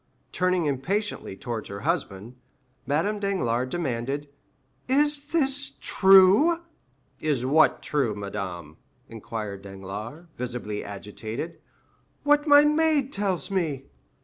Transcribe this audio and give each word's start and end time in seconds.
Turning 0.31 0.65
impatiently 0.65 1.35
towards 1.37 1.69
her 1.69 1.81
husband, 1.81 2.35
Madame 2.87 3.19
Danglars 3.19 3.69
demanded, 3.69 4.27
"Is 4.87 5.27
this 5.27 5.73
true?" 5.79 6.61
"Is 7.19 7.45
what 7.45 7.83
true, 7.83 8.15
madame?" 8.15 8.77
inquired 9.09 9.61
Danglars, 9.61 10.25
visibly 10.35 10.83
agitated. 10.83 11.59
"What 12.23 12.47
my 12.47 12.65
maid 12.65 13.13
tells 13.13 13.51
me." 13.51 13.91